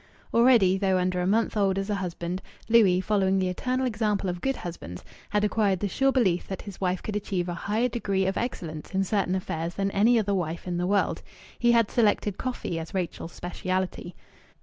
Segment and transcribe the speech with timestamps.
[0.33, 4.41] Already, though under a month old as a husband, Louis, following the eternal example of
[4.41, 8.25] good husbands, had acquired the sure belief that his wife could achieve a higher degree
[8.25, 11.21] of excellence in certain affairs than any other wife in the world.
[11.59, 14.15] He had selected coffee as Rachel's speciality.